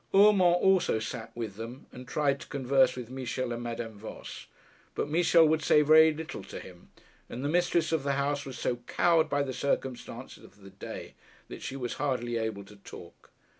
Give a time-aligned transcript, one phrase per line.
[0.15, 4.47] Urmand also sat with them, and tried to converse with Michel and Madame Voss.
[4.95, 6.89] But Michel would say very little to him;
[7.29, 11.13] and the mistress of the house was so cowed by the circumstances of the day,
[11.49, 13.29] that she was hardly able to talk.